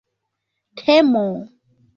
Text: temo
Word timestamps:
temo 0.85 1.23